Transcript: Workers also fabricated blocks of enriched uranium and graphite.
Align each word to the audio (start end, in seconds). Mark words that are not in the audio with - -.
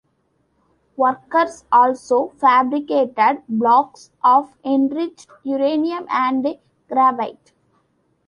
Workers 0.97 1.65
also 1.71 2.29
fabricated 2.29 3.43
blocks 3.47 4.09
of 4.23 4.55
enriched 4.65 5.27
uranium 5.43 6.07
and 6.09 6.57
graphite. 6.87 7.53